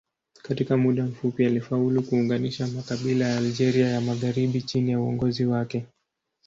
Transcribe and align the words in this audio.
Katika 0.41 0.77
muda 0.77 1.05
mfupi 1.05 1.45
alifaulu 1.45 2.01
kuunganisha 2.03 2.67
makabila 2.67 3.25
ya 3.27 3.37
Algeria 3.37 3.89
ya 3.89 4.01
magharibi 4.01 4.61
chini 4.61 4.91
ya 4.91 4.99
uongozi 4.99 5.45
wake. 5.45 5.85